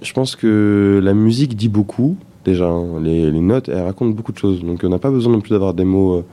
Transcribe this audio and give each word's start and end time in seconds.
Je 0.00 0.12
pense 0.12 0.36
que 0.36 1.00
la 1.02 1.12
musique 1.14 1.56
dit 1.56 1.68
beaucoup, 1.68 2.16
déjà. 2.44 2.66
hein. 2.66 3.00
Les, 3.02 3.30
les 3.30 3.40
notes, 3.40 3.68
elles 3.68 3.82
racontent 3.82 4.14
beaucoup 4.14 4.32
de 4.32 4.38
choses. 4.38 4.62
Donc 4.64 4.80
on 4.84 4.88
n'a 4.88 4.98
pas 4.98 5.10
besoin 5.10 5.32
non 5.32 5.40
plus 5.40 5.50
d'avoir 5.50 5.74
des 5.74 5.84
mots 5.84 6.18
euh, 6.18 6.24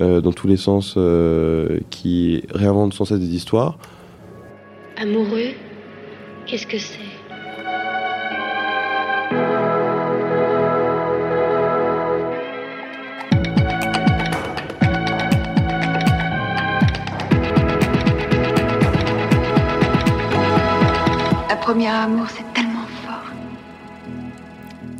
euh, 0.00 0.20
dans 0.20 0.32
tous 0.32 0.46
les 0.48 0.56
sens 0.56 0.94
euh, 0.96 1.78
qui 1.90 2.42
réinventent 2.50 2.94
sans 2.94 3.04
cesse 3.04 3.20
des 3.20 3.34
histoires. 3.34 3.78
Amoureux 5.00 5.54
Qu'est-ce 6.46 6.66
que 6.66 6.78
c'est? 6.78 6.98
Un 21.50 21.56
premier 21.56 21.88
amour, 21.88 22.26
c'est 22.28 22.44
tellement. 22.52 22.69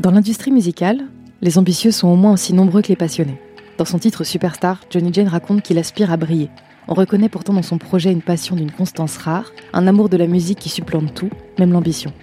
Dans 0.01 0.13
l'industrie 0.13 0.51
musicale, 0.51 1.09
les 1.43 1.59
ambitieux 1.59 1.91
sont 1.91 2.09
au 2.09 2.17
moins 2.17 2.33
aussi 2.33 2.55
nombreux 2.55 2.81
que 2.81 2.89
les 2.89 2.97
passionnés. 2.97 3.39
Dans 3.77 3.85
son 3.85 3.99
titre 3.99 4.25
Superstar, 4.25 4.81
Johnny 4.89 5.13
Jane 5.13 5.29
raconte 5.29 5.61
qu'il 5.61 5.77
aspire 5.77 6.11
à 6.11 6.17
briller. 6.17 6.49
On 6.89 6.95
reconnaît 6.95 7.29
pourtant 7.29 7.53
dans 7.53 7.61
son 7.61 7.77
projet 7.77 8.11
une 8.11 8.23
passion 8.23 8.57
d'une 8.57 8.71
constance 8.71 9.19
rare, 9.19 9.53
un 9.75 9.87
amour 9.87 10.09
de 10.09 10.17
la 10.17 10.27
musique 10.27 10.59
qui 10.59 10.71
supplante 10.71 11.13
tout, 11.13 11.29
même 11.59 11.73
l'ambition. 11.73 12.15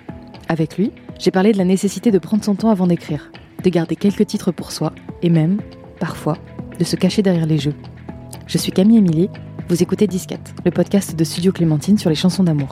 Avec 0.49 0.75
lui, 0.75 0.91
j'ai 1.19 1.29
parlé 1.29 1.51
de 1.51 1.59
la 1.59 1.65
nécessité 1.65 2.09
de 2.09 2.17
prendre 2.17 2.43
son 2.43 2.55
temps 2.55 2.71
avant 2.71 2.87
d'écrire, 2.87 3.29
de 3.63 3.69
garder 3.69 3.95
quelques 3.95 4.25
titres 4.25 4.51
pour 4.51 4.71
soi, 4.71 4.91
et 5.21 5.29
même, 5.29 5.61
parfois, 5.99 6.39
de 6.79 6.83
se 6.83 6.95
cacher 6.95 7.21
derrière 7.21 7.45
les 7.45 7.59
jeux. 7.59 7.75
Je 8.47 8.57
suis 8.57 8.71
Camille 8.71 8.97
Émilie, 8.97 9.29
vous 9.69 9.83
écoutez 9.83 10.07
Disquette, 10.07 10.55
le 10.65 10.71
podcast 10.71 11.15
de 11.15 11.23
Studio 11.23 11.51
Clémentine 11.51 11.99
sur 11.99 12.09
les 12.09 12.15
chansons 12.15 12.43
d'amour. 12.43 12.69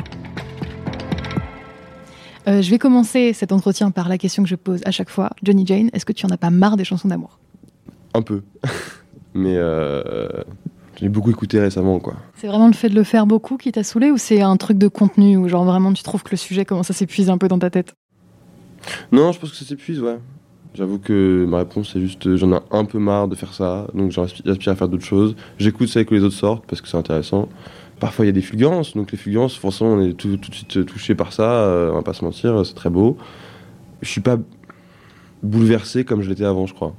Euh, 2.47 2.61
je 2.61 2.69
vais 2.69 2.77
commencer 2.77 3.33
cet 3.33 3.51
entretien 3.51 3.91
par 3.91 4.07
la 4.07 4.17
question 4.17 4.43
que 4.43 4.49
je 4.49 4.55
pose 4.55 4.81
à 4.85 4.91
chaque 4.91 5.09
fois. 5.09 5.31
Johnny 5.43 5.65
Jane, 5.65 5.89
est-ce 5.93 6.05
que 6.05 6.13
tu 6.13 6.25
en 6.25 6.29
as 6.29 6.37
pas 6.37 6.51
marre 6.51 6.77
des 6.77 6.83
chansons 6.83 7.07
d'amour? 7.07 7.39
Un 8.13 8.21
peu. 8.21 8.41
Mais 9.33 9.55
euh, 9.57 10.27
j'ai 10.99 11.09
beaucoup 11.09 11.31
écouté 11.31 11.59
récemment, 11.59 11.99
quoi. 11.99 12.15
C'est 12.35 12.47
vraiment 12.47 12.67
le 12.67 12.73
fait 12.73 12.89
de 12.89 12.95
le 12.95 13.03
faire 13.03 13.25
beaucoup 13.25 13.57
qui 13.57 13.71
t'a 13.71 13.83
saoulé 13.83 14.11
ou 14.11 14.17
c'est 14.17 14.41
un 14.41 14.57
truc 14.57 14.77
de 14.77 14.87
contenu 14.87 15.37
ou 15.37 15.49
genre 15.49 15.65
vraiment 15.65 15.91
tu 15.91 16.03
trouves 16.03 16.23
que 16.23 16.31
le 16.31 16.37
sujet 16.37 16.65
commence 16.65 16.89
à 16.89 16.93
s'épuiser 16.93 17.31
un 17.31 17.37
peu 17.37 17.47
dans 17.47 17.59
ta 17.59 17.69
tête? 17.69 17.95
Non, 19.11 19.31
je 19.31 19.39
pense 19.39 19.51
que 19.51 19.57
ça 19.57 19.65
s'épuise, 19.65 19.99
ouais. 19.99 20.19
J'avoue 20.75 20.99
que 20.99 21.45
ma 21.47 21.59
réponse 21.59 21.91
c'est 21.93 22.01
juste 22.01 22.35
j'en 22.35 22.51
ai 22.51 22.59
un 22.69 22.83
peu 22.83 22.99
marre 22.99 23.29
de 23.29 23.35
faire 23.35 23.53
ça, 23.53 23.87
donc 23.93 24.11
j'aspire 24.11 24.73
à 24.73 24.75
faire 24.75 24.89
d'autres 24.89 25.05
choses. 25.05 25.35
J'écoute 25.57 25.87
ça 25.87 26.03
que 26.03 26.13
les 26.13 26.21
autres 26.21 26.35
sortent 26.35 26.65
parce 26.65 26.81
que 26.81 26.87
c'est 26.89 26.97
intéressant. 26.97 27.47
Parfois 27.99 28.25
il 28.25 28.27
y 28.27 28.29
a 28.29 28.33
des 28.33 28.41
fulgurances, 28.41 28.95
donc 28.95 29.11
les 29.11 29.17
fulgurances, 29.17 29.55
forcément 29.55 29.91
on 29.91 30.01
est 30.01 30.13
tout, 30.13 30.35
tout 30.37 30.49
de 30.49 30.55
suite 30.55 30.85
touché 30.85 31.15
par 31.15 31.31
ça, 31.31 31.49
euh, 31.49 31.91
on 31.91 31.95
va 31.95 32.01
pas 32.01 32.13
se 32.13 32.25
mentir, 32.25 32.65
c'est 32.65 32.73
très 32.73 32.89
beau. 32.89 33.17
Je 34.01 34.09
suis 34.09 34.21
pas 34.21 34.37
bouleversé 35.41 36.03
comme 36.03 36.21
je 36.21 36.29
l'étais 36.29 36.43
avant, 36.43 36.65
je 36.65 36.73
crois. 36.73 36.93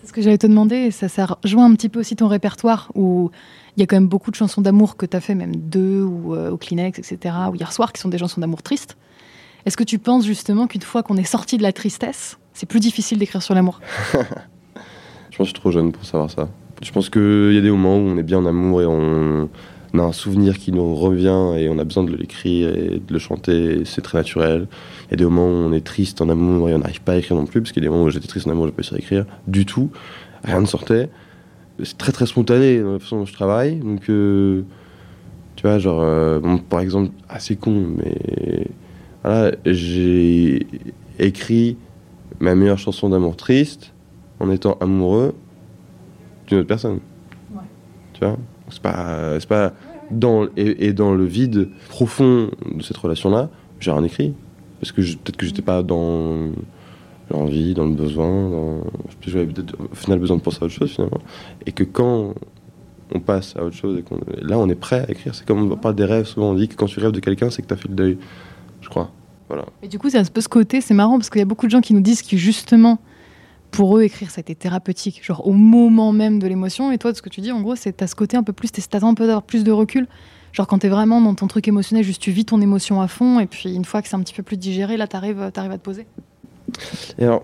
C'est 0.00 0.08
ce 0.08 0.12
que 0.12 0.22
j'allais 0.22 0.38
te 0.38 0.46
demander 0.46 0.90
ça, 0.90 1.08
ça 1.08 1.26
rejoint 1.42 1.66
un 1.66 1.74
petit 1.74 1.88
peu 1.88 2.00
aussi 2.00 2.16
ton 2.16 2.28
répertoire 2.28 2.90
où 2.94 3.30
il 3.76 3.80
y 3.80 3.82
a 3.82 3.86
quand 3.86 3.96
même 3.96 4.08
beaucoup 4.08 4.30
de 4.30 4.36
chansons 4.36 4.62
d'amour 4.62 4.96
que 4.96 5.04
tu 5.04 5.16
as 5.16 5.20
fait, 5.20 5.34
même 5.34 5.54
deux 5.54 6.02
ou 6.02 6.34
euh, 6.34 6.50
au 6.50 6.56
Kleenex, 6.56 6.98
etc. 6.98 7.34
ou 7.50 7.54
hier 7.56 7.72
soir 7.72 7.92
qui 7.92 8.00
sont 8.00 8.08
des 8.08 8.18
chansons 8.18 8.40
d'amour 8.40 8.62
tristes. 8.62 8.96
Est-ce 9.66 9.76
que 9.76 9.84
tu 9.84 9.98
penses 9.98 10.24
justement 10.24 10.66
qu'une 10.66 10.82
fois 10.82 11.02
qu'on 11.02 11.16
est 11.16 11.24
sorti 11.24 11.58
de 11.58 11.62
la 11.62 11.72
tristesse, 11.72 12.38
c'est 12.54 12.66
plus 12.66 12.80
difficile 12.80 13.18
d'écrire 13.18 13.42
sur 13.42 13.54
l'amour? 13.54 13.80
Je 15.30 15.38
pense 15.38 15.48
que 15.48 15.50
je 15.50 15.56
suis 15.56 15.60
trop 15.60 15.70
jeune 15.70 15.92
pour 15.92 16.06
savoir 16.06 16.30
ça. 16.30 16.48
Je 16.82 16.90
pense 16.92 17.10
qu'il 17.10 17.52
y 17.52 17.58
a 17.58 17.60
des 17.60 17.70
moments 17.70 17.96
où 17.96 18.00
on 18.00 18.16
est 18.16 18.22
bien 18.22 18.38
en 18.38 18.46
amour 18.46 18.80
et 18.80 18.86
on, 18.86 19.50
on 19.96 19.98
a 20.00 20.02
un 20.02 20.12
souvenir 20.12 20.58
qui 20.58 20.72
nous 20.72 20.94
revient 20.94 21.54
et 21.56 21.68
on 21.68 21.78
a 21.78 21.84
besoin 21.84 22.04
de 22.04 22.14
l'écrire 22.14 22.68
et 22.76 23.00
de 23.06 23.12
le 23.12 23.18
chanter, 23.18 23.84
c'est 23.84 24.02
très 24.02 24.18
naturel. 24.18 24.68
Il 25.06 25.12
y 25.12 25.14
a 25.14 25.16
des 25.16 25.24
moments 25.24 25.46
où 25.46 25.68
on 25.68 25.72
est 25.72 25.84
triste 25.84 26.20
en 26.20 26.28
amour 26.28 26.68
et 26.68 26.74
on 26.74 26.78
n'arrive 26.78 27.00
pas 27.00 27.12
à 27.12 27.16
écrire 27.16 27.36
non 27.36 27.46
plus, 27.46 27.60
parce 27.60 27.72
qu'il 27.72 27.82
y 27.82 27.86
a 27.86 27.88
des 27.88 27.92
moments 27.92 28.04
où 28.04 28.10
j'étais 28.10 28.28
triste 28.28 28.46
en 28.46 28.50
amour, 28.50 28.66
je 28.66 28.72
pas 28.72 28.76
réussi 28.82 28.94
à 28.94 28.98
écrire 28.98 29.26
du 29.46 29.64
tout, 29.64 29.90
rien 30.44 30.60
ne 30.60 30.66
sortait. 30.66 31.08
C'est 31.82 31.98
très 31.98 32.12
très 32.12 32.26
spontané 32.26 32.80
dans 32.80 32.92
la 32.94 32.98
façon 32.98 33.18
dont 33.18 33.26
je 33.26 33.32
travaille, 33.32 33.76
donc 33.76 34.08
euh, 34.08 34.62
tu 35.56 35.62
vois, 35.62 35.78
genre, 35.78 36.02
euh, 36.02 36.40
bon, 36.40 36.58
par 36.58 36.80
exemple, 36.80 37.10
assez 37.28 37.56
con, 37.56 37.86
mais 37.96 38.66
voilà, 39.22 39.52
j'ai 39.64 40.66
écrit 41.18 41.76
ma 42.40 42.54
meilleure 42.54 42.78
chanson 42.78 43.08
d'amour 43.08 43.36
triste 43.36 43.92
en 44.40 44.50
étant 44.50 44.76
amoureux 44.80 45.34
d'une 46.46 46.58
autre 46.58 46.68
personne. 46.68 47.00
Tu 48.12 48.20
vois? 48.24 48.36
C'est 48.68 48.82
pas, 48.82 49.38
c'est 49.38 49.48
pas 49.48 49.72
et, 50.56 50.92
dans 50.92 51.14
le 51.14 51.24
vide 51.24 51.68
profond 51.88 52.50
de 52.74 52.82
cette 52.82 52.96
relation-là, 52.96 53.50
j'ai 53.80 53.90
rien 53.90 54.04
écrit. 54.04 54.34
Parce 54.80 54.92
que 54.92 55.00
peut-être 55.00 55.36
que 55.36 55.46
j'étais 55.46 55.62
pas 55.62 55.82
dans 55.82 56.50
l'envie, 57.30 57.74
dans 57.74 57.86
le 57.86 57.94
besoin, 57.94 58.50
dans... 58.50 58.80
j'avais 59.26 59.46
peut-être 59.46 59.74
au 59.90 59.94
final 59.94 60.18
besoin 60.18 60.36
de 60.36 60.42
penser 60.42 60.58
à 60.60 60.64
autre 60.66 60.74
chose 60.74 60.90
finalement. 60.90 61.20
Et 61.66 61.72
que 61.72 61.84
quand 61.84 62.34
on 63.14 63.20
passe 63.20 63.56
à 63.56 63.64
autre 63.64 63.76
chose, 63.76 64.02
là 64.42 64.58
on 64.58 64.68
est 64.68 64.74
prêt 64.74 65.04
à 65.06 65.10
écrire. 65.10 65.34
C'est 65.34 65.46
comme 65.46 65.72
on 65.72 65.76
parle 65.76 65.94
des 65.94 66.04
rêves, 66.04 66.26
souvent 66.26 66.50
on 66.50 66.54
dit 66.54 66.68
que 66.68 66.74
quand 66.74 66.86
tu 66.86 67.00
rêves 67.00 67.12
de 67.12 67.20
quelqu'un, 67.20 67.50
c'est 67.50 67.62
que 67.62 67.68
tu 67.68 67.74
as 67.74 67.76
fait 67.76 67.88
le 67.88 67.94
deuil, 67.94 68.18
je 68.80 68.88
crois. 68.88 69.10
Voilà. 69.48 69.64
Et 69.82 69.88
du 69.88 69.98
coup, 69.98 70.10
c'est 70.10 70.18
un 70.18 70.24
peu 70.24 70.40
ce 70.40 70.48
côté, 70.48 70.80
c'est 70.80 70.94
marrant 70.94 71.18
parce 71.18 71.30
qu'il 71.30 71.38
y 71.38 71.42
a 71.42 71.46
beaucoup 71.46 71.66
de 71.66 71.70
gens 71.70 71.80
qui 71.80 71.94
nous 71.94 72.00
disent 72.00 72.22
que 72.22 72.36
justement, 72.36 72.98
pour 73.70 73.98
eux, 73.98 74.02
écrire, 74.02 74.30
ça 74.30 74.38
a 74.38 74.40
été 74.40 74.54
thérapeutique, 74.54 75.24
genre 75.24 75.46
au 75.46 75.52
moment 75.52 76.12
même 76.12 76.38
de 76.38 76.46
l'émotion. 76.46 76.92
Et 76.92 76.98
toi, 76.98 77.12
ce 77.14 77.22
que 77.22 77.28
tu 77.28 77.40
dis, 77.40 77.52
en 77.52 77.60
gros, 77.60 77.76
c'est 77.76 77.92
t'as 77.92 78.06
ce 78.06 78.14
côté 78.14 78.36
un 78.36 78.42
peu 78.42 78.52
plus, 78.52 78.70
t'attends 78.70 79.10
un 79.10 79.14
peu 79.14 79.26
d'avoir 79.26 79.42
plus 79.42 79.64
de 79.64 79.72
recul. 79.72 80.06
Genre 80.52 80.66
quand 80.66 80.78
t'es 80.78 80.88
vraiment 80.88 81.20
dans 81.20 81.34
ton 81.34 81.46
truc 81.46 81.68
émotionnel, 81.68 82.04
juste 82.04 82.22
tu 82.22 82.30
vis 82.30 82.46
ton 82.46 82.60
émotion 82.60 83.00
à 83.00 83.08
fond, 83.08 83.40
et 83.40 83.46
puis 83.46 83.74
une 83.74 83.84
fois 83.84 84.00
que 84.00 84.08
c'est 84.08 84.16
un 84.16 84.20
petit 84.20 84.34
peu 84.34 84.42
plus 84.42 84.56
digéré, 84.56 84.96
là, 84.96 85.06
t'arrives, 85.06 85.50
t'arrives 85.52 85.72
à 85.72 85.78
te 85.78 85.84
poser. 85.84 86.06
Alors, 87.18 87.42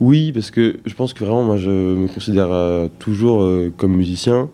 oui, 0.00 0.32
parce 0.32 0.50
que 0.50 0.80
je 0.84 0.94
pense 0.94 1.14
que 1.14 1.24
vraiment, 1.24 1.44
moi, 1.44 1.56
je 1.56 1.70
me 1.70 2.08
considère 2.08 2.50
euh, 2.50 2.88
toujours 2.98 3.42
euh, 3.42 3.72
comme 3.76 3.94
musicien. 3.94 4.50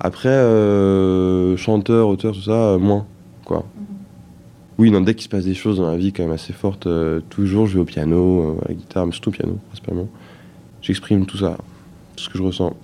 Après, 0.00 0.28
euh, 0.28 1.56
chanteur, 1.56 2.08
auteur, 2.08 2.34
tout 2.34 2.42
ça, 2.42 2.52
euh, 2.52 2.78
moins, 2.78 3.06
quoi. 3.44 3.64
Oui, 4.78 4.90
non, 4.90 5.00
dès 5.00 5.14
qu'il 5.14 5.24
se 5.24 5.28
passe 5.28 5.44
des 5.44 5.54
choses 5.54 5.78
dans 5.78 5.90
la 5.90 5.96
vie 5.96 6.12
quand 6.12 6.22
même 6.22 6.32
assez 6.32 6.52
fortes, 6.52 6.86
euh, 6.86 7.20
toujours 7.30 7.66
je 7.66 7.74
vais 7.74 7.80
au 7.80 7.84
piano, 7.84 8.40
euh, 8.40 8.64
à 8.64 8.68
la 8.68 8.74
guitare, 8.74 9.06
mais 9.06 9.12
surtout 9.12 9.30
au 9.30 9.32
piano, 9.32 9.58
principalement. 9.68 10.08
J'exprime 10.82 11.24
tout 11.24 11.38
ça, 11.38 11.56
tout 12.14 12.24
ce 12.24 12.28
que 12.28 12.36
je 12.36 12.42
ressens. 12.42 12.76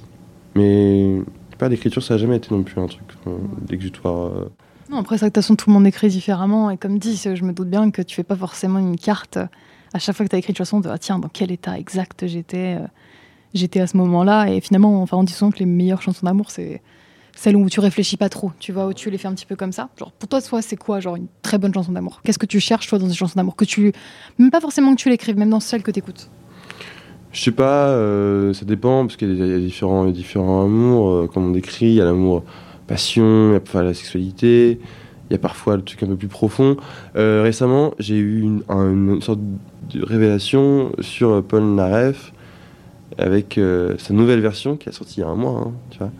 Mais 0.54 1.18
pas 1.58 1.68
l'écriture, 1.68 2.02
ça 2.02 2.14
n'a 2.14 2.18
jamais 2.18 2.36
été 2.36 2.54
non 2.54 2.62
plus 2.62 2.80
un 2.80 2.86
truc 2.86 3.04
euh, 3.26 3.36
d'exutoire. 3.60 4.26
euh. 4.26 4.48
Non, 4.90 4.98
après, 4.98 5.18
ça, 5.18 5.26
de 5.26 5.30
toute 5.30 5.42
façon, 5.42 5.54
tout 5.54 5.68
le 5.68 5.74
monde 5.74 5.86
écrit 5.86 6.08
différemment. 6.08 6.70
Et 6.70 6.76
comme 6.76 6.98
dit, 6.98 7.16
je 7.16 7.44
me 7.44 7.52
doute 7.52 7.68
bien 7.68 7.90
que 7.90 8.02
tu 8.02 8.14
fais 8.14 8.24
pas 8.24 8.36
forcément 8.36 8.78
une 8.78 8.96
carte 8.96 9.38
à 9.94 9.98
chaque 9.98 10.16
fois 10.16 10.24
que 10.24 10.30
tu 10.30 10.36
as 10.36 10.38
écrit 10.38 10.52
une 10.52 10.56
chanson 10.56 10.80
de 10.80 10.88
ah, 10.88 10.98
tiens, 10.98 11.18
dans 11.18 11.28
quel 11.28 11.52
état 11.52 11.78
exact 11.78 12.26
j'étais 12.26 12.78
j'étais 13.54 13.80
à 13.80 13.86
ce 13.86 13.96
moment-là. 13.98 14.50
Et 14.50 14.60
finalement, 14.60 15.02
enfin, 15.02 15.18
on 15.18 15.24
dit 15.24 15.32
souvent 15.32 15.50
que 15.50 15.58
les 15.58 15.66
meilleures 15.66 16.02
chansons 16.02 16.26
d'amour, 16.26 16.50
c'est 16.50 16.82
celles 17.34 17.56
où 17.56 17.68
tu 17.68 17.80
réfléchis 17.80 18.16
pas 18.16 18.28
trop. 18.28 18.52
Tu 18.58 18.72
vois, 18.72 18.86
où 18.86 18.92
tu 18.92 19.10
les 19.10 19.18
fais 19.18 19.28
un 19.28 19.34
petit 19.34 19.46
peu 19.46 19.56
comme 19.56 19.72
ça. 19.72 19.88
Genre, 19.98 20.12
pour 20.12 20.28
toi, 20.28 20.40
toi 20.42 20.62
c'est 20.62 20.76
quoi, 20.76 21.00
genre, 21.00 21.16
une 21.16 21.26
très 21.42 21.58
bonne 21.58 21.72
chanson 21.72 21.92
d'amour? 21.92 22.20
Qu'est-ce 22.24 22.38
que 22.38 22.46
tu 22.46 22.60
cherches, 22.60 22.88
toi, 22.88 22.98
dans 22.98 23.08
une 23.08 23.14
chanson 23.14 23.34
d'amour? 23.36 23.56
Que 23.56 23.64
tu. 23.64 23.92
Même 24.38 24.50
pas 24.50 24.60
forcément 24.60 24.94
que 24.94 25.00
tu 25.00 25.08
l'écrives, 25.08 25.36
même 25.38 25.50
dans 25.50 25.60
celle 25.60 25.82
que 25.82 25.90
tu 25.90 25.98
écoutes. 25.98 26.28
Je 27.32 27.40
sais 27.40 27.50
pas, 27.50 27.88
euh, 27.88 28.52
ça 28.52 28.66
dépend, 28.66 29.06
parce 29.06 29.16
qu'il 29.16 29.34
y 29.34 29.54
a, 29.54 29.58
différents, 29.58 30.04
différents 30.06 30.64
amours, 30.66 31.10
euh, 31.10 31.30
comme 31.32 31.46
on 31.46 31.50
décrit, 31.50 31.86
il 31.86 31.94
y 31.94 32.00
a 32.00 32.04
l'amour 32.04 32.44
passion, 32.86 33.48
il 33.50 33.52
y 33.54 33.56
a 33.56 33.60
parfois 33.60 33.82
la 33.84 33.94
sexualité, 33.94 34.78
il 35.30 35.32
y 35.32 35.34
a 35.34 35.38
parfois 35.38 35.76
le 35.76 35.82
truc 35.82 36.02
un 36.02 36.08
peu 36.08 36.16
plus 36.16 36.28
profond. 36.28 36.76
Euh, 37.16 37.40
récemment, 37.42 37.94
j'ai 37.98 38.16
eu 38.16 38.42
une, 38.42 38.62
un- 38.68 38.90
une 38.90 39.22
sorte 39.22 39.40
de 39.94 40.04
révélation 40.04 40.92
sur 41.00 41.42
Paul 41.42 41.62
Naref, 41.62 42.34
avec 43.16 43.56
euh, 43.56 43.94
sa 43.96 44.12
nouvelle 44.12 44.40
version 44.40 44.76
qui 44.76 44.90
a 44.90 44.92
sorti 44.92 45.14
il 45.18 45.20
y 45.20 45.24
a 45.24 45.28
un 45.28 45.34
mois, 45.34 45.62
hein, 45.66 45.72
tu 45.90 45.98
vois, 45.98 46.10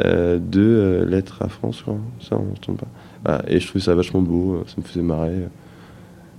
euh, 0.00 0.38
de 0.38 0.60
euh, 0.60 1.04
Lettres 1.04 1.42
à 1.42 1.48
France, 1.48 1.82
crois. 1.82 1.98
ça 2.20 2.36
on 2.36 2.54
se 2.54 2.60
trompe 2.60 2.80
pas. 2.80 2.88
Voilà, 3.24 3.44
et 3.48 3.60
je 3.60 3.66
trouvais 3.66 3.84
ça 3.84 3.94
vachement 3.94 4.20
beau, 4.22 4.54
euh, 4.54 4.64
ça 4.66 4.74
me 4.78 4.82
faisait 4.82 5.02
marrer. 5.02 5.48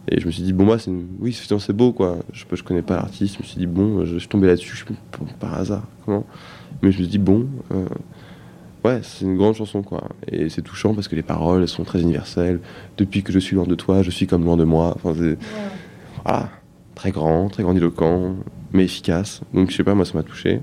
Et 0.07 0.19
je 0.19 0.25
me 0.28 0.31
suis 0.31 0.43
dit, 0.43 0.53
bon, 0.53 0.66
moi, 0.66 0.78
c'est 0.78 0.91
une- 0.91 1.07
oui, 1.19 1.34
c'est 1.34 1.73
beau, 1.73 1.91
quoi. 1.91 2.17
Je, 2.31 2.43
je 2.52 2.63
connais 2.63 2.84
pas 2.84 2.96
l'artiste, 2.96 3.35
je 3.35 3.40
me 3.40 3.43
suis 3.43 3.57
dit, 3.57 3.66
bon, 3.66 4.05
je, 4.05 4.17
suis 4.19 4.28
tombé 4.28 4.47
là-dessus, 4.47 4.85
par 5.40 5.55
hasard, 5.55 5.84
comment? 6.05 6.25
Mais 6.81 6.91
je 6.91 6.97
me 6.99 7.03
suis 7.03 7.11
dit, 7.11 7.17
bon, 7.17 7.47
euh, 7.72 7.85
ouais, 8.84 8.99
c'est 9.02 9.25
une 9.25 9.35
grande 9.37 9.55
chanson, 9.55 9.81
quoi. 9.81 10.09
Et 10.31 10.49
c'est 10.49 10.61
touchant 10.61 10.93
parce 10.93 11.07
que 11.07 11.16
les 11.16 11.23
paroles, 11.23 11.61
elles 11.61 11.67
sont 11.67 11.85
très 11.85 12.02
universelles. 12.02 12.59
Depuis 12.97 13.23
que 13.23 13.31
je 13.31 13.40
suis 13.40 13.55
loin 13.55 13.66
de 13.66 13.75
toi, 13.75 14.03
je 14.03 14.11
suis 14.11 14.28
comme 14.28 14.43
loin 14.46 14.57
de 14.57 14.63
moi. 14.63 14.93
Enfin, 14.96 15.13
c'est. 15.17 15.37
Ah, 16.23 16.49
très 16.93 17.11
grand, 17.11 17.49
très 17.49 17.63
grandiloquent, 17.63 18.35
mais 18.73 18.84
efficace. 18.84 19.41
Donc, 19.53 19.72
je 19.72 19.75
sais 19.75 19.84
pas, 19.84 19.96
moi, 19.96 20.05
ça 20.05 20.13
m'a 20.13 20.23
touché. 20.23 20.61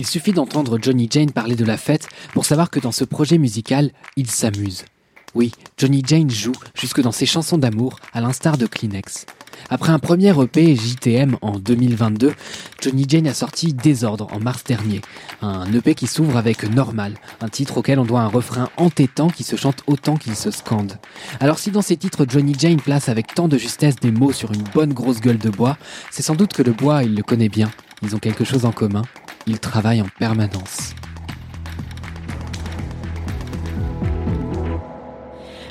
Il 0.00 0.06
suffit 0.06 0.32
d'entendre 0.32 0.78
Johnny 0.80 1.08
Jane 1.10 1.30
parler 1.30 1.56
de 1.56 1.64
la 1.66 1.76
fête 1.76 2.08
pour 2.32 2.46
savoir 2.46 2.70
que 2.70 2.80
dans 2.80 2.90
ce 2.90 3.04
projet 3.04 3.36
musical, 3.36 3.90
il 4.16 4.30
s'amuse. 4.30 4.86
Oui, 5.34 5.52
Johnny 5.76 6.02
Jane 6.06 6.30
joue 6.30 6.54
jusque 6.74 7.02
dans 7.02 7.12
ses 7.12 7.26
chansons 7.26 7.58
d'amour, 7.58 8.00
à 8.14 8.22
l'instar 8.22 8.56
de 8.56 8.64
Kleenex. 8.64 9.26
Après 9.68 9.92
un 9.92 9.98
premier 9.98 10.32
EP 10.40 10.74
JTM 10.74 11.36
en 11.42 11.58
2022, 11.58 12.32
Johnny 12.80 13.04
Jane 13.06 13.26
a 13.26 13.34
sorti 13.34 13.74
Désordre 13.74 14.28
en 14.32 14.40
mars 14.40 14.64
dernier. 14.64 15.02
Un 15.42 15.70
EP 15.74 15.94
qui 15.94 16.06
s'ouvre 16.06 16.38
avec 16.38 16.64
Normal, 16.70 17.18
un 17.42 17.50
titre 17.50 17.76
auquel 17.76 17.98
on 17.98 18.06
doit 18.06 18.22
un 18.22 18.28
refrain 18.28 18.70
entêtant 18.78 19.28
qui 19.28 19.44
se 19.44 19.56
chante 19.56 19.82
autant 19.86 20.16
qu'il 20.16 20.34
se 20.34 20.50
scande. 20.50 20.94
Alors 21.40 21.58
si 21.58 21.70
dans 21.70 21.82
ces 21.82 21.98
titres 21.98 22.24
Johnny 22.26 22.56
Jane 22.58 22.80
place 22.80 23.10
avec 23.10 23.34
tant 23.34 23.48
de 23.48 23.58
justesse 23.58 23.96
des 23.96 24.12
mots 24.12 24.32
sur 24.32 24.50
une 24.52 24.64
bonne 24.72 24.94
grosse 24.94 25.20
gueule 25.20 25.36
de 25.36 25.50
bois, 25.50 25.76
c'est 26.10 26.22
sans 26.22 26.36
doute 26.36 26.54
que 26.54 26.62
le 26.62 26.72
bois, 26.72 27.04
il 27.04 27.14
le 27.14 27.22
connaît 27.22 27.50
bien. 27.50 27.70
Ils 28.00 28.16
ont 28.16 28.18
quelque 28.18 28.44
chose 28.44 28.64
en 28.64 28.72
commun. 28.72 29.02
Ils 29.50 29.58
travaillent 29.58 30.00
en 30.00 30.06
permanence. 30.16 30.94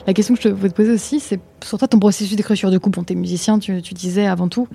La 0.06 0.14
question 0.14 0.36
que 0.36 0.42
je 0.42 0.50
veux 0.50 0.70
te 0.70 0.76
poser 0.76 0.92
aussi, 0.92 1.22
c'est 1.22 1.40
sur 1.64 1.78
toi 1.78 1.88
ton 1.88 1.98
processus 1.98 2.36
d'écriture. 2.36 2.72
Du 2.72 2.80
coup, 2.81 2.90
bon, 2.90 3.04
t'es 3.04 3.16
musicien, 3.16 3.58
tu, 3.58 3.80
disais 3.94 4.28
avant 4.28 4.50
tout, 4.50 4.68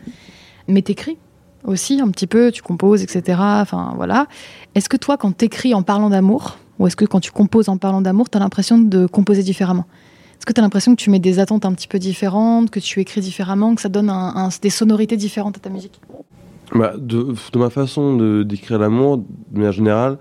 mais 0.69 0.81
t'écris 0.81 1.19
aussi 1.65 2.01
un 2.01 2.09
petit 2.09 2.27
peu, 2.27 2.51
tu 2.51 2.63
composes, 2.63 3.03
etc. 3.03 3.39
Enfin, 3.39 3.93
voilà. 3.97 4.27
Est-ce 4.75 4.89
que 4.89 4.97
toi, 4.97 5.19
quand 5.19 5.33
t'écris 5.33 5.75
en 5.75 5.83
parlant 5.83 6.09
d'amour, 6.09 6.57
ou 6.79 6.87
est-ce 6.87 6.97
que 6.97 7.05
quand 7.05 7.21
tu 7.21 7.31
composes 7.31 7.69
en 7.69 7.77
parlant 7.77 8.01
d'amour, 8.01 8.31
t'as 8.31 8.39
l'impression 8.39 8.79
de 8.79 9.07
composer 9.07 9.43
différemment? 9.43 9.85
Est-ce 10.39 10.47
que 10.47 10.55
t'as 10.55 10.63
l'impression 10.63 10.97
que 10.97 11.01
tu 11.03 11.11
mets 11.11 11.19
des 11.19 11.41
attentes 11.41 11.67
un 11.67 11.75
petit 11.75 11.89
peu 11.89 11.99
différentes, 11.99 12.71
que 12.71 12.81
tu 12.81 13.01
écris 13.01 13.21
différemment, 13.21 13.75
que 13.75 13.83
ça 13.83 13.91
donne 13.91 14.11
des 14.63 14.71
sonorités 14.71 15.19
différentes 15.19 15.59
à 15.59 15.61
ta 15.61 15.69
musique? 15.69 16.01
Bah, 16.73 16.95
de, 16.99 17.35
ma 17.57 17.71
façon 17.71 18.43
d'écrire 18.43 18.79
l'amour, 18.79 19.19
de 19.19 19.25
manière 19.53 19.73
générale, 19.73 20.19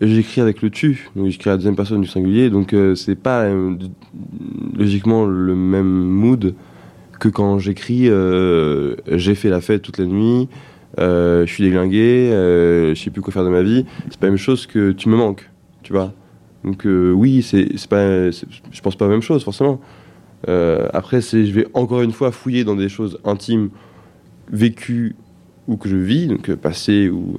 j'écris 0.00 0.40
avec 0.40 0.62
le 0.62 0.70
tu, 0.70 1.10
donc 1.14 1.28
j'écris 1.28 1.50
à 1.50 1.52
la 1.52 1.56
deuxième 1.58 1.76
personne 1.76 2.00
du 2.00 2.08
singulier, 2.08 2.50
donc 2.50 2.72
euh, 2.72 2.94
c'est 2.94 3.14
pas 3.14 3.42
euh, 3.42 3.76
logiquement 4.76 5.26
le 5.26 5.54
même 5.54 5.86
mood 5.86 6.54
que 7.20 7.28
quand 7.28 7.58
j'écris 7.58 8.08
euh, 8.08 8.96
j'ai 9.12 9.34
fait 9.34 9.48
la 9.48 9.60
fête 9.60 9.82
toute 9.82 9.98
la 9.98 10.06
nuit, 10.06 10.48
euh, 10.98 11.46
je 11.46 11.52
suis 11.52 11.64
déglingué, 11.64 12.30
je 12.30 13.00
sais 13.00 13.10
plus 13.10 13.22
quoi 13.22 13.32
faire 13.32 13.44
de 13.44 13.50
ma 13.50 13.62
vie, 13.62 13.84
c'est 14.10 14.18
pas 14.18 14.26
la 14.26 14.32
même 14.32 14.38
chose 14.38 14.66
que 14.66 14.92
tu 14.92 15.08
me 15.08 15.16
manques, 15.16 15.50
tu 15.82 15.92
vois. 15.92 16.12
Donc 16.64 16.84
oui, 16.84 17.42
c'est 17.42 17.68
pas, 17.88 18.30
je 18.30 18.80
pense 18.82 18.96
pas 18.96 19.04
la 19.04 19.12
même 19.12 19.22
chose 19.22 19.44
forcément. 19.44 19.80
Après, 20.46 21.20
je 21.20 21.52
vais 21.52 21.68
encore 21.74 22.02
une 22.02 22.12
fois 22.12 22.32
fouiller 22.32 22.64
dans 22.64 22.74
des 22.74 22.88
choses 22.88 23.18
intimes, 23.24 23.70
vécues 24.50 25.14
ou 25.68 25.76
que 25.76 25.88
je 25.88 25.96
vis, 25.96 26.26
donc 26.26 26.48
euh, 26.48 26.56
passées 26.56 27.08
ou. 27.08 27.36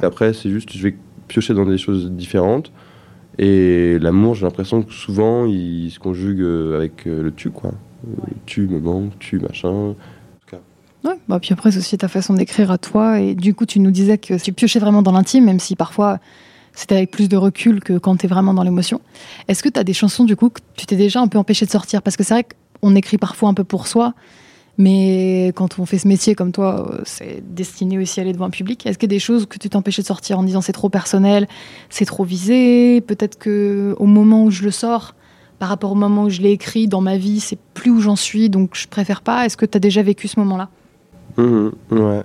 Et 0.00 0.04
après, 0.04 0.32
c'est 0.32 0.50
juste, 0.50 0.72
je 0.72 0.82
vais 0.82 0.96
piocher 1.26 1.54
dans 1.54 1.66
des 1.66 1.78
choses 1.78 2.10
différentes. 2.10 2.72
Et 3.38 3.98
l'amour, 4.00 4.34
j'ai 4.34 4.44
l'impression 4.44 4.82
que 4.82 4.92
souvent, 4.92 5.46
il 5.46 5.90
se 5.90 5.98
conjugue 5.98 6.40
euh, 6.40 6.76
avec 6.76 7.06
euh, 7.06 7.22
le 7.22 7.32
tu, 7.32 7.50
quoi. 7.50 7.72
Tu 8.46 8.66
me 8.66 8.78
manques, 8.78 9.18
tu 9.18 9.38
machin. 9.38 9.94
Ouais, 11.04 11.14
bah 11.28 11.38
puis 11.38 11.52
après, 11.52 11.70
c'est 11.70 11.78
aussi 11.78 11.96
ta 11.96 12.08
façon 12.08 12.34
d'écrire 12.34 12.72
à 12.72 12.78
toi. 12.78 13.20
Et 13.20 13.34
du 13.34 13.54
coup, 13.54 13.66
tu 13.66 13.78
nous 13.78 13.92
disais 13.92 14.18
que 14.18 14.40
tu 14.42 14.52
piochais 14.52 14.80
vraiment 14.80 15.02
dans 15.02 15.12
l'intime, 15.12 15.44
même 15.44 15.60
si 15.60 15.76
parfois 15.76 16.18
c'était 16.74 16.96
avec 16.96 17.10
plus 17.10 17.28
de 17.28 17.36
recul 17.36 17.80
que 17.80 17.98
quand 17.98 18.16
tu 18.16 18.26
es 18.26 18.28
vraiment 18.28 18.54
dans 18.54 18.62
l'émotion. 18.62 19.00
Est-ce 19.46 19.62
que 19.62 19.68
tu 19.68 19.78
as 19.78 19.84
des 19.84 19.92
chansons, 19.92 20.24
du 20.24 20.36
coup, 20.36 20.48
que 20.48 20.60
tu 20.74 20.86
t'es 20.86 20.96
déjà 20.96 21.20
un 21.20 21.28
peu 21.28 21.38
empêché 21.38 21.66
de 21.66 21.70
sortir? 21.70 22.02
Parce 22.02 22.16
que 22.16 22.24
c'est 22.24 22.34
vrai 22.34 22.46
qu'on 22.80 22.94
écrit 22.96 23.18
parfois 23.18 23.48
un 23.48 23.54
peu 23.54 23.64
pour 23.64 23.86
soi, 23.86 24.14
mais 24.78 25.52
quand 25.56 25.78
on 25.78 25.86
fait 25.86 25.98
ce 25.98 26.06
métier 26.08 26.34
comme 26.34 26.52
toi, 26.52 26.88
euh, 26.92 27.00
c'est 27.04 27.42
destiné 27.54 27.98
aussi 27.98 28.20
à 28.20 28.22
aller 28.22 28.32
devant 28.32 28.46
un 28.46 28.50
public. 28.50 28.86
Est-ce 28.86 28.96
qu'il 28.96 29.08
y 29.10 29.12
a 29.12 29.16
des 29.16 29.18
choses 29.18 29.44
que 29.46 29.58
tu 29.58 29.68
t'empêchais 29.68 30.02
de 30.02 30.06
sortir 30.06 30.38
en 30.38 30.44
disant 30.44 30.60
c'est 30.60 30.72
trop 30.72 30.88
personnel, 30.88 31.46
c'est 31.90 32.04
trop 32.04 32.24
visé? 32.24 33.00
Peut-être 33.00 33.38
que 33.38 33.94
au 33.98 34.06
moment 34.06 34.44
où 34.44 34.50
je 34.50 34.62
le 34.62 34.70
sors, 34.70 35.14
par 35.58 35.68
rapport 35.68 35.90
au 35.92 35.96
moment 35.96 36.24
où 36.24 36.30
je 36.30 36.40
l'ai 36.40 36.52
écrit 36.52 36.86
dans 36.86 37.00
ma 37.00 37.16
vie, 37.16 37.40
c'est 37.40 37.58
plus 37.74 37.90
où 37.90 38.00
j'en 38.00 38.14
suis, 38.16 38.48
donc 38.48 38.70
je 38.74 38.86
préfère 38.86 39.22
pas. 39.22 39.44
Est-ce 39.44 39.56
que 39.56 39.66
tu 39.66 39.76
as 39.76 39.80
déjà 39.80 40.02
vécu 40.02 40.28
ce 40.28 40.38
moment-là? 40.40 40.68
Mhm, 41.36 41.72
ouais. 41.90 42.22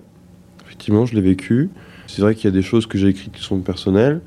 Effectivement, 0.65 1.05
je 1.07 1.15
l'ai 1.15 1.21
vécu. 1.21 1.69
C'est 2.05 2.21
vrai 2.21 2.35
qu'il 2.35 2.45
y 2.45 2.47
a 2.47 2.51
des 2.51 2.61
choses 2.61 2.85
que 2.85 2.97
j'ai 2.97 3.07
écrites 3.07 3.31
qui 3.33 3.43
sont 3.43 3.57
personnelles 3.59 4.21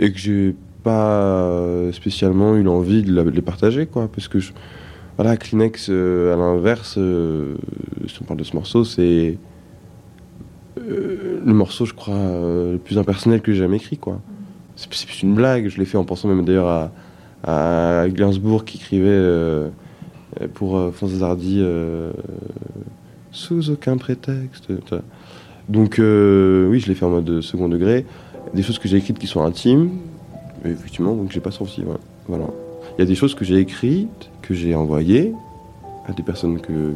et 0.00 0.12
que 0.12 0.18
j'ai 0.18 0.56
pas 0.82 1.92
spécialement 1.92 2.56
eu 2.56 2.62
l'envie 2.64 3.02
de 3.02 3.20
les 3.30 3.42
partager, 3.42 3.86
quoi. 3.86 4.08
Parce 4.08 4.26
que, 4.26 4.40
je- 4.40 4.52
voilà, 5.18 5.36
Kleenex, 5.36 5.88
euh, 5.90 6.32
à 6.32 6.36
l'inverse, 6.36 6.94
euh, 6.96 7.56
si 8.06 8.22
on 8.22 8.24
parle 8.24 8.38
de 8.38 8.44
ce 8.44 8.54
morceau, 8.54 8.84
c'est 8.84 9.36
euh, 10.78 11.40
le 11.44 11.52
morceau, 11.52 11.86
je 11.86 11.92
crois, 11.92 12.14
le 12.14 12.78
plus 12.78 12.98
impersonnel 12.98 13.42
que 13.42 13.52
j'ai 13.52 13.58
jamais 13.58 13.78
écrit, 13.78 13.98
quoi. 13.98 14.20
C'est 14.76 14.88
plus 14.88 15.22
une 15.24 15.34
blague. 15.34 15.68
Je 15.70 15.78
l'ai 15.78 15.86
fait 15.86 15.98
en 15.98 16.04
pensant 16.04 16.28
même 16.28 16.44
d'ailleurs 16.44 16.68
à, 16.68 16.92
à 17.42 18.06
qui 18.64 18.76
écrivait 18.76 19.70
pour 20.54 20.80
Francis 20.94 21.20
Hardy. 21.20 21.64
sous 23.32 23.70
aucun 23.70 23.96
prétexte. 23.96 24.68
Donc 25.68 25.96
oui, 25.98 26.78
je 26.78 26.86
l'ai 26.86 26.94
fait 26.94 27.04
en 27.04 27.10
mode 27.10 27.40
second 27.40 27.68
degré. 27.68 28.06
Des 28.54 28.62
choses 28.62 28.78
que 28.78 28.86
j'ai 28.86 28.98
écrites 28.98 29.18
qui 29.18 29.26
sont 29.26 29.42
intimes, 29.42 29.90
effectivement, 30.64 31.16
donc 31.16 31.32
j'ai 31.32 31.40
pas 31.40 31.50
sorti. 31.50 31.82
Voilà. 32.28 32.46
Il 32.98 33.02
y 33.02 33.04
a 33.04 33.06
des 33.06 33.14
choses 33.14 33.36
que 33.36 33.44
j'ai 33.44 33.58
écrites, 33.58 34.28
que 34.42 34.54
j'ai 34.54 34.74
envoyées 34.74 35.32
à 36.08 36.12
des 36.12 36.24
personnes 36.24 36.58
que 36.58 36.94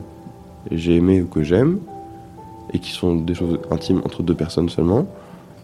j'ai 0.73 0.97
aimées 0.97 1.23
ou 1.23 1.29
que 1.29 1.45
j'aime, 1.45 1.79
et 2.73 2.81
qui 2.81 2.91
sont 2.91 3.15
des 3.15 3.35
choses 3.35 3.61
intimes 3.71 4.03
entre 4.05 4.25
deux 4.25 4.35
personnes 4.35 4.69
seulement. 4.69 5.07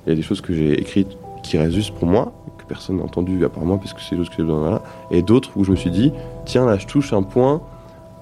Il 0.06 0.10
y 0.10 0.12
a 0.12 0.14
des 0.14 0.22
choses 0.22 0.40
que 0.40 0.54
j'ai 0.54 0.78
écrites 0.78 1.16
qui 1.42 1.58
restent 1.58 1.74
juste 1.74 1.92
pour 1.92 2.06
moi, 2.06 2.32
que 2.56 2.64
personne 2.66 2.98
n'a 2.98 3.02
entendu 3.02 3.44
à 3.44 3.48
part 3.48 3.64
moi, 3.64 3.78
parce 3.78 3.92
que 3.92 4.00
c'est 4.00 4.14
choses 4.14 4.28
que 4.28 4.36
j'ai 4.36 4.44
besoin. 4.44 4.60
Voilà. 4.60 4.82
Et 5.10 5.22
d'autres 5.22 5.50
où 5.56 5.64
je 5.64 5.72
me 5.72 5.76
suis 5.76 5.90
dit, 5.90 6.12
tiens, 6.44 6.66
là, 6.66 6.78
je 6.78 6.86
touche 6.86 7.12
un 7.12 7.22
point 7.22 7.60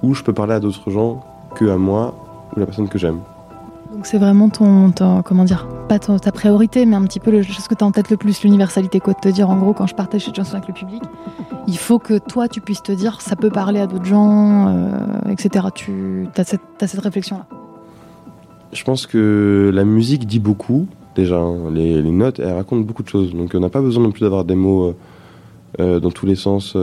où 0.03 0.15
je 0.15 0.23
peux 0.23 0.33
parler 0.33 0.55
à 0.55 0.61
d'autres 0.61 0.91
gens 0.91 1.23
que 1.55 1.69
à 1.69 1.77
moi 1.77 2.15
ou 2.57 2.61
la 2.61 2.65
personne 2.65 2.89
que 2.89 2.99
j'aime. 2.99 3.21
Donc 3.97 4.05
c'est 4.05 4.19
vraiment 4.19 4.51
ton, 4.51 4.93
comment 5.25 5.45
dire, 5.45 5.67
pas 5.89 5.99
ta 5.99 6.31
priorité, 6.31 6.85
mais 6.85 6.97
un 6.97 7.05
petit 7.05 7.19
peu 7.19 7.31
le 7.31 7.43
chose 7.43 7.67
que 7.67 7.75
tu 7.75 7.83
as 7.83 7.87
en 7.87 7.93
tête 7.93 8.11
le 8.11 8.19
plus, 8.19 8.43
l'universalité, 8.43 9.01
quoi, 9.01 9.15
de 9.15 9.21
te 9.21 9.29
dire 9.31 9.49
en 9.49 9.57
gros 9.57 9.73
quand 9.73 9.87
je 9.87 9.95
partage 9.95 10.27
cette 10.27 10.37
chanson 10.37 10.57
avec 10.57 10.69
le 10.69 10.75
public, 10.75 11.03
il 11.67 11.79
faut 11.79 11.99
que 11.99 12.19
toi 12.19 12.47
tu 12.47 12.61
puisses 12.61 12.83
te 12.83 12.93
dire 12.93 13.23
ça 13.23 13.37
peut 13.37 13.49
parler 13.49 13.81
à 13.81 13.87
d'autres 13.87 14.05
gens, 14.05 14.69
euh, 14.69 15.31
etc. 15.31 15.69
Tu 15.75 16.29
as 16.37 16.45
cette, 16.45 17.01
réflexion-là. 17.01 17.47
Je 18.75 18.85
pense 18.85 19.07
que 19.07 19.71
la 19.73 19.87
musique 19.87 20.27
dit 20.27 20.41
beaucoup, 20.41 20.89
déjà. 21.15 21.39
hein. 21.39 21.71
Les, 21.73 22.03
notes, 22.03 22.39
elles 22.39 22.53
racontent 22.53 22.83
beaucoup 22.83 23.03
de 23.03 23.09
choses. 23.09 23.35
Donc 23.35 23.53
on 23.55 23.61
n'a 23.61 23.71
pas 23.71 23.81
besoin 23.81 24.03
non 24.03 24.11
plus 24.11 24.21
d'avoir 24.21 24.45
des 24.45 24.57
mots 24.57 24.89
euh, 24.89 24.97
euh, 25.81 26.01
dans 26.01 26.11
tous 26.11 26.27
les 26.27 26.37
sens 26.37 26.77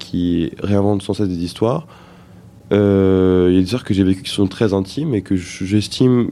qui 0.00 0.50
réinventent 0.60 1.02
sans 1.02 1.14
cesse 1.14 1.28
des 1.28 1.44
histoires. 1.44 1.86
Euh, 2.72 3.46
Il 3.50 3.54
y 3.54 3.56
a 3.56 3.60
des 3.60 3.64
histoires 3.64 3.84
que 3.84 3.94
j'ai 3.94 4.04
vécues 4.04 4.22
qui 4.22 4.30
sont 4.30 4.46
très 4.46 4.72
intimes 4.74 5.14
et 5.14 5.22
que 5.22 5.36
j'estime, 5.36 6.30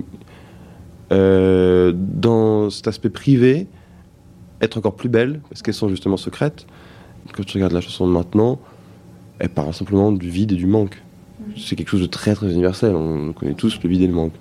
euh, 1.13 1.93
dans 1.95 2.71
cet 2.71 2.89
aspect 2.89 3.11
privé, 3.11 3.67
être 4.61 4.79
encore 4.79 4.95
plus 4.97 5.09
belles 5.09 5.41
parce 5.49 5.63
qu'elles 5.63 5.75
sont 5.75 5.89
justement 5.89 6.17
secrètes. 6.17 6.67
Quand 7.33 7.45
tu 7.45 7.57
regardes 7.57 7.73
la 7.73 7.81
chanson 7.81 8.07
de 8.07 8.13
maintenant, 8.13 8.59
elle 9.39 9.49
parle 9.49 9.73
simplement 9.75 10.13
du 10.13 10.29
vide 10.29 10.53
et 10.53 10.57
du 10.57 10.67
manque. 10.67 11.03
C'est 11.57 11.77
quelque 11.77 11.89
chose 11.91 12.01
de 12.01 12.07
très 12.07 12.35
très 12.35 12.51
universel. 12.53 12.95
On 12.95 13.33
connaît 13.33 13.55
tous 13.55 13.79
le 13.83 13.89
vide 13.89 14.03
et 14.03 14.07
le 14.07 14.13
manque. 14.15 14.33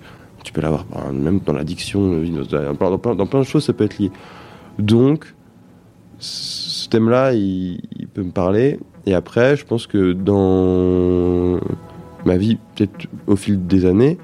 Tu 0.42 0.52
peux 0.52 0.60
l'avoir 0.60 0.84
par- 0.84 1.12
même 1.12 1.40
dans 1.44 1.52
l'addiction, 1.52 2.20
dans 2.22 2.74
plein, 2.74 2.90
dans 2.90 2.98
plein- 2.98 3.14
dans 3.14 3.26
plein 3.26 3.40
de 3.40 3.44
choses, 3.44 3.64
ça 3.64 3.72
peut 3.72 3.84
être 3.84 3.98
lié. 3.98 4.10
Donc, 4.78 5.34
ce 6.18 6.88
thème-là, 6.88 7.32
il, 7.34 7.80
il 7.98 8.08
peut 8.08 8.22
me 8.22 8.30
parler. 8.30 8.78
Et 9.06 9.14
après, 9.14 9.56
je 9.56 9.64
pense 9.64 9.86
que 9.86 10.12
dans 10.12 11.58
ma 12.24 12.36
vie, 12.36 12.58
peut-être 12.74 13.06
au 13.26 13.36
fil 13.36 13.66
des 13.66 13.86
années, 13.86 14.18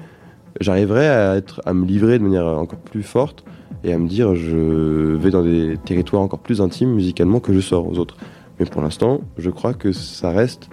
j'arriverai 0.59 1.07
à, 1.07 1.41
à 1.65 1.73
me 1.73 1.85
livrer 1.85 2.19
de 2.19 2.23
manière 2.23 2.45
encore 2.45 2.79
plus 2.79 3.03
forte 3.03 3.43
et 3.83 3.93
à 3.93 3.97
me 3.97 4.07
dire 4.07 4.35
je 4.35 5.15
vais 5.15 5.31
dans 5.31 5.43
des 5.43 5.77
territoires 5.85 6.21
encore 6.21 6.39
plus 6.39 6.61
intimes 6.61 6.93
musicalement 6.93 7.39
que 7.39 7.53
je 7.53 7.59
sors 7.59 7.87
aux 7.87 7.97
autres. 7.97 8.17
Mais 8.59 8.65
pour 8.65 8.81
l'instant, 8.81 9.21
je 9.37 9.49
crois 9.49 9.73
que 9.73 9.91
ça 9.91 10.29
reste 10.29 10.69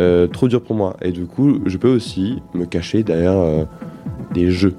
euh, 0.00 0.26
trop 0.26 0.48
dur 0.48 0.62
pour 0.62 0.76
moi. 0.76 0.96
Et 1.02 1.12
du 1.12 1.26
coup, 1.26 1.60
je 1.66 1.76
peux 1.78 1.90
aussi 1.94 2.42
me 2.54 2.64
cacher 2.64 3.02
derrière 3.02 3.36
euh, 3.36 3.64
des 4.32 4.50
jeux. 4.50 4.74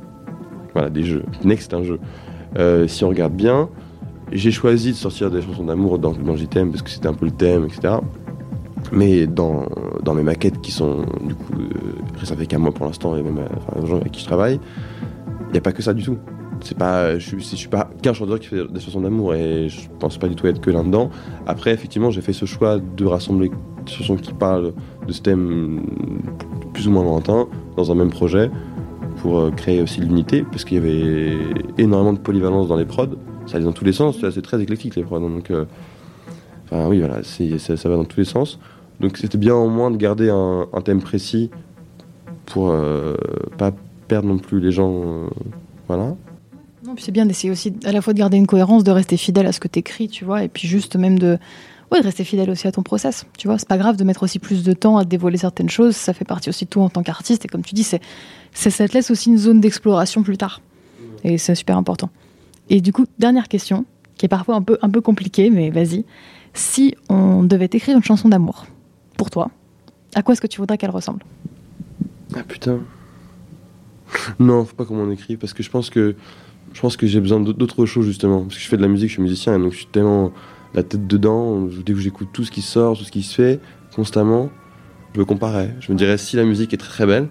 Voilà, 0.73 0.89
des 0.89 1.03
jeux. 1.03 1.23
Next, 1.43 1.73
un 1.73 1.83
jeu. 1.83 1.99
Euh, 2.57 2.87
si 2.87 3.03
on 3.03 3.09
regarde 3.09 3.33
bien, 3.33 3.69
j'ai 4.31 4.51
choisi 4.51 4.91
de 4.91 4.95
sortir 4.95 5.31
des 5.31 5.41
chansons 5.41 5.65
d'amour 5.65 5.99
dans, 5.99 6.11
dans 6.11 6.35
JTM 6.35 6.71
parce 6.71 6.81
que 6.81 6.89
c'était 6.89 7.07
un 7.07 7.13
peu 7.13 7.25
le 7.25 7.31
thème, 7.31 7.65
etc. 7.65 7.95
Mais 8.91 9.27
dans, 9.27 9.65
dans 10.03 10.13
mes 10.13 10.24
maquettes 10.24 10.62
qui 10.62 10.72
sont 10.72 11.06
du 11.24 11.36
coup 11.36 11.53
euh, 11.60 11.67
réservées 12.17 12.48
qu'à 12.48 12.58
moi 12.58 12.72
pour 12.72 12.86
l'instant 12.86 13.15
et 13.17 13.22
même 13.22 13.39
aux 13.75 13.86
gens 13.86 13.98
avec 13.98 14.12
qui 14.12 14.22
je 14.22 14.25
travaille, 14.25 14.60
il 15.48 15.51
n'y 15.51 15.58
a 15.58 15.62
pas 15.62 15.72
que 15.72 15.82
ça 15.82 15.94
du 15.94 16.03
tout. 16.03 16.17
C'est 16.62 16.77
pas, 16.77 17.20
je, 17.20 17.38
je 17.38 17.56
suis 17.56 17.67
pas 17.67 17.89
qu'un 18.01 18.13
chanteur 18.13 18.39
qui 18.39 18.48
fait 18.48 18.67
des 18.67 18.79
chansons 18.79 19.01
d'amour 19.01 19.36
et 19.36 19.70
je 19.70 19.88
pense 20.00 20.17
pas 20.17 20.27
du 20.27 20.36
tout 20.36 20.48
être 20.48 20.60
que 20.60 20.72
là-dedans. 20.72 21.10
Après, 21.46 21.72
effectivement, 21.72 22.10
j'ai 22.10 22.22
fait 22.22 22.34
ce 22.34 22.46
choix 22.46 22.79
de 22.79 23.06
rassembler 23.06 23.51
des 23.86 23.91
chansons 23.91 24.15
qui 24.15 24.34
parlent 24.34 24.74
de 25.06 25.13
ce 25.13 25.22
thème 25.22 25.82
plus 26.74 26.88
ou 26.88 26.91
moins 26.91 27.03
lointain 27.03 27.48
dans 27.75 27.91
un 27.91 27.96
même 27.96 28.10
projet 28.10 28.50
pour 29.17 29.39
euh, 29.39 29.51
créer 29.51 29.82
aussi 29.82 30.01
l'unité 30.01 30.44
parce 30.44 30.63
qu'il 30.65 30.77
y 30.77 30.79
avait 30.79 31.38
énormément 31.77 32.13
de 32.13 32.20
polyvalence 32.20 32.67
dans 32.67 32.75
les 32.75 32.86
prods. 32.86 33.15
Ça 33.46 33.58
allait 33.58 33.65
dans 33.65 33.72
tous 33.72 33.86
les 33.86 33.94
sens, 33.94 34.17
c'est 34.20 34.41
très 34.41 34.62
éclectique 34.62 34.96
les 34.96 35.03
prods. 35.03 35.20
Donc, 35.20 35.51
euh, 35.51 35.65
enfin 36.65 36.88
oui, 36.88 37.00
voilà, 37.00 37.24
ça 37.24 37.89
va 37.89 37.96
dans 37.96 38.06
tous 38.06 38.20
les 38.20 38.25
sens. 38.25 38.60
Donc 38.99 39.17
c'était 39.17 39.37
bien 39.37 39.55
au 39.55 39.69
moins 39.69 39.91
de 39.91 39.97
garder 39.97 40.29
un, 40.29 40.81
thème 40.83 41.01
précis 41.01 41.49
pour 42.45 42.69
euh, 42.69 43.15
pas 43.57 43.71
perdre 44.07 44.27
non 44.27 44.37
plus 44.37 44.59
les 44.59 44.71
gens. 44.71 44.91
euh, 44.91 45.27
voilà. 45.87 46.15
Non, 46.85 46.95
puis 46.95 47.03
c'est 47.03 47.11
bien 47.11 47.25
d'essayer 47.25 47.51
aussi 47.51 47.73
à 47.83 47.91
la 47.91 48.01
fois 48.01 48.13
de 48.13 48.19
garder 48.19 48.37
une 48.37 48.47
cohérence, 48.47 48.83
de 48.83 48.91
rester 48.91 49.17
fidèle 49.17 49.45
à 49.45 49.51
ce 49.51 49.59
que 49.59 49.67
t'écris, 49.67 50.07
tu 50.07 50.23
vois, 50.23 50.43
et 50.43 50.47
puis 50.47 50.67
juste 50.67 50.95
même 50.95 51.19
de, 51.19 51.37
ouais, 51.91 51.99
rester 51.99 52.23
fidèle 52.23 52.49
aussi 52.49 52.67
à 52.67 52.71
ton 52.71 52.81
process, 52.81 53.25
tu 53.37 53.47
vois. 53.47 53.57
C'est 53.57 53.67
pas 53.67 53.77
grave 53.77 53.97
de 53.97 54.03
mettre 54.03 54.23
aussi 54.23 54.39
plus 54.39 54.63
de 54.63 54.73
temps 54.73 54.97
à 54.97 55.03
dévoiler 55.03 55.37
certaines 55.37 55.69
choses, 55.69 55.95
ça 55.95 56.13
fait 56.13 56.23
partie 56.23 56.49
aussi 56.49 56.65
de 56.65 56.69
toi 56.69 56.83
en 56.83 56.89
tant 56.89 57.03
qu'artiste, 57.03 57.43
et 57.43 57.47
comme 57.49 57.63
tu 57.63 57.75
dis, 57.75 57.83
ça 57.83 57.99
te 57.99 58.93
laisse 58.93 59.11
aussi 59.11 59.29
une 59.29 59.37
zone 59.37 59.59
d'exploration 59.59 60.23
plus 60.23 60.37
tard. 60.37 60.61
Et 61.23 61.37
c'est 61.37 61.55
super 61.55 61.77
important. 61.77 62.09
Et 62.69 62.79
du 62.79 62.93
coup, 62.93 63.05
dernière 63.19 63.49
question, 63.49 63.85
qui 64.15 64.25
est 64.25 64.29
parfois 64.29 64.55
un 64.55 64.61
peu, 64.61 64.77
un 64.81 64.89
peu 64.89 65.01
compliquée, 65.01 65.49
mais 65.49 65.69
vas-y. 65.69 66.05
Si 66.53 66.95
on 67.09 67.43
devait 67.43 67.69
écrire 67.71 67.97
une 67.97 68.03
chanson 68.03 68.29
d'amour, 68.29 68.65
pour 69.17 69.29
toi, 69.29 69.50
à 70.15 70.21
quoi 70.24 70.33
est-ce 70.33 70.41
que 70.41 70.47
tu 70.47 70.59
voudrais 70.59 70.77
qu'elle 70.77 70.89
ressemble? 70.91 71.21
Ah 72.36 72.43
putain. 72.47 72.79
non, 74.39 74.65
faut 74.65 74.75
pas 74.75 74.86
qu'on 74.86 74.95
m'en 75.03 75.12
écrive 75.12 75.38
parce 75.38 75.53
que 75.53 75.63
je 75.63 75.69
pense 75.69 75.89
que 75.89 76.15
je 76.74 76.81
pense 76.81 76.95
que 76.97 77.07
j'ai 77.07 77.19
besoin 77.19 77.39
d'aut- 77.39 77.53
d'autre 77.53 77.86
chose 77.86 78.05
justement 78.05 78.41
parce 78.43 78.55
que 78.55 78.62
je 78.62 78.67
fais 78.67 78.77
de 78.77 78.81
la 78.81 78.88
musique, 78.88 79.09
je 79.09 79.13
suis 79.13 79.21
musicien 79.21 79.55
et 79.55 79.59
donc 79.59 79.71
je 79.71 79.77
suis 79.77 79.86
tellement 79.88 80.31
la 80.74 80.83
tête 80.83 81.07
dedans. 81.07 81.67
Dès 81.86 81.93
que 81.93 82.00
j'écoute 82.00 82.29
tout 82.33 82.43
ce 82.43 82.51
qui 82.51 82.62
sort, 82.62 82.97
tout 82.97 83.03
ce 83.03 83.12
qui 83.12 83.24
se 83.24 83.33
fait 83.33 83.59
constamment, 83.95 84.50
je 85.15 85.19
me 85.19 85.25
comparais. 85.25 85.74
Je 85.79 85.91
me 85.91 85.97
dirais 85.97 86.17
si 86.17 86.36
la 86.36 86.43
musique 86.43 86.74
est 86.74 86.77
très 86.77 86.89
très 86.89 87.05
belle, 87.05 87.27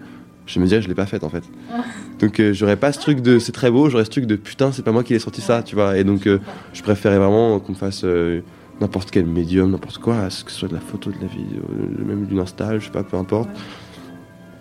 je 0.46 0.58
me 0.58 0.66
dirais 0.66 0.82
je 0.82 0.88
l'ai 0.88 0.94
pas 0.94 1.06
faite 1.06 1.22
en 1.22 1.28
fait. 1.28 1.44
Donc 2.18 2.40
euh, 2.40 2.52
j'aurais 2.54 2.76
pas 2.76 2.92
ce 2.92 2.98
truc 2.98 3.20
de 3.20 3.38
c'est 3.38 3.52
très 3.52 3.70
beau, 3.70 3.88
j'aurais 3.90 4.06
ce 4.06 4.10
truc 4.10 4.26
de 4.26 4.36
putain 4.36 4.72
c'est 4.72 4.82
pas 4.82 4.92
moi 4.92 5.04
qui 5.04 5.14
ai 5.14 5.18
sorti 5.18 5.40
ça, 5.42 5.62
tu 5.62 5.74
vois. 5.76 5.98
Et 5.98 6.04
donc 6.04 6.26
euh, 6.26 6.38
je 6.72 6.82
préférais 6.82 7.18
vraiment 7.18 7.60
qu'on 7.60 7.72
me 7.72 7.76
fasse 7.76 8.02
euh, 8.04 8.40
n'importe 8.80 9.10
quel 9.10 9.26
médium, 9.26 9.70
n'importe 9.70 9.98
quoi, 9.98 10.28
que 10.28 10.50
ce 10.50 10.58
soit 10.58 10.68
de 10.68 10.74
la 10.74 10.80
photo, 10.80 11.10
de 11.10 11.20
la 11.20 11.26
vidéo, 11.26 11.62
même 12.04 12.26
d'une 12.26 12.40
install, 12.40 12.80
je 12.80 12.86
sais 12.86 12.90
pas, 12.90 13.04
peu 13.04 13.16
importe. 13.16 13.48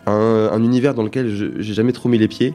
Un, 0.07 0.49
un 0.51 0.63
univers 0.63 0.93
dans 0.93 1.03
lequel 1.03 1.29
j'ai 1.59 1.73
jamais 1.73 1.91
trop 1.91 2.09
mis 2.09 2.17
les 2.17 2.27
pieds 2.27 2.53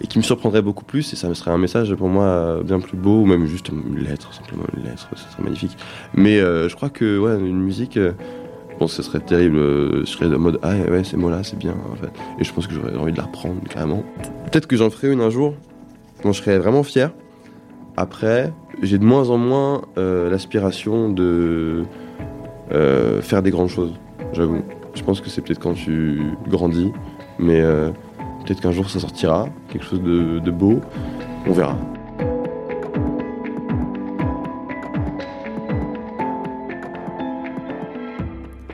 et 0.00 0.06
qui 0.06 0.18
me 0.18 0.22
surprendrait 0.22 0.62
beaucoup 0.62 0.84
plus 0.84 1.12
et 1.12 1.16
ça 1.16 1.28
me 1.28 1.34
serait 1.34 1.50
un 1.50 1.58
message 1.58 1.94
pour 1.94 2.08
moi 2.08 2.24
euh, 2.24 2.62
bien 2.62 2.80
plus 2.80 2.96
beau 2.96 3.22
ou 3.22 3.26
même 3.26 3.46
juste 3.46 3.68
une 3.68 3.98
lettre 3.98 4.32
simplement 4.32 4.64
une 4.76 4.84
lettre 4.84 5.08
ça 5.16 5.30
serait 5.30 5.42
magnifique. 5.42 5.76
Mais 6.14 6.38
euh, 6.38 6.68
je 6.68 6.76
crois 6.76 6.88
que 6.88 7.18
ouais 7.18 7.34
une 7.34 7.60
musique 7.60 7.96
euh, 7.96 8.12
bon 8.78 8.86
ce 8.86 9.02
serait 9.02 9.20
terrible 9.20 9.58
je 9.58 10.04
serais 10.06 10.26
en 10.26 10.38
mode 10.38 10.58
ah 10.62 10.76
ouais 10.76 11.04
ces 11.04 11.16
mots 11.16 11.30
là 11.30 11.42
c'est 11.42 11.58
bien 11.58 11.74
en 11.92 11.96
fait. 11.96 12.10
Et 12.38 12.44
je 12.44 12.52
pense 12.52 12.66
que 12.66 12.74
j'aurais 12.74 12.96
envie 12.96 13.12
de 13.12 13.18
la 13.18 13.24
reprendre 13.24 13.60
carrément. 13.68 14.04
Peut-être 14.50 14.66
que 14.66 14.76
j'en 14.76 14.90
ferai 14.90 15.12
une 15.12 15.20
un 15.20 15.30
jour 15.30 15.54
dont 16.22 16.32
je 16.32 16.42
serais 16.42 16.58
vraiment 16.58 16.82
fier 16.82 17.12
après 17.98 18.52
j'ai 18.82 18.98
de 18.98 19.04
moins 19.04 19.30
en 19.30 19.38
moins 19.38 19.82
euh, 19.96 20.30
l'aspiration 20.30 21.08
de 21.08 21.84
euh, 22.72 23.20
faire 23.22 23.42
des 23.42 23.50
grandes 23.50 23.68
choses 23.68 23.94
j'avoue 24.32 24.62
je 24.98 25.04
pense 25.04 25.20
que 25.20 25.30
c'est 25.30 25.42
peut-être 25.42 25.60
quand 25.60 25.74
tu 25.74 26.20
grandis, 26.48 26.92
mais 27.38 27.60
euh, 27.60 27.90
peut-être 28.44 28.60
qu'un 28.60 28.72
jour 28.72 28.90
ça 28.90 28.98
sortira, 28.98 29.48
quelque 29.68 29.84
chose 29.84 30.02
de, 30.02 30.40
de 30.40 30.50
beau, 30.50 30.80
on 31.46 31.52
verra. 31.52 31.76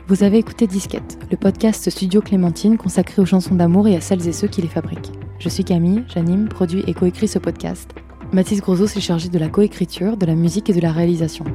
Vous 0.07 0.23
avez 0.23 0.37
écouté 0.37 0.67
Disquette, 0.67 1.19
le 1.31 1.37
podcast 1.37 1.89
Studio 1.89 2.21
Clémentine 2.21 2.77
consacré 2.77 3.21
aux 3.21 3.25
chansons 3.25 3.55
d'amour 3.55 3.87
et 3.87 3.95
à 3.95 4.01
celles 4.01 4.27
et 4.27 4.31
ceux 4.33 4.47
qui 4.47 4.61
les 4.61 4.67
fabriquent. 4.67 5.11
Je 5.39 5.49
suis 5.49 5.63
Camille, 5.63 6.03
j'anime, 6.07 6.47
produis 6.47 6.83
et 6.87 6.93
coécris 6.93 7.27
ce 7.27 7.39
podcast. 7.39 7.93
Mathis 8.35 8.59
Grosot 8.59 8.87
s'est 8.87 8.99
chargé 8.99 9.29
de 9.29 9.39
la 9.39 9.47
coécriture, 9.47 10.17
de 10.17 10.25
la 10.25 10.35
musique 10.35 10.69
et 10.69 10.73
de 10.73 10.81
la 10.81 10.91
réalisation. 10.91 11.45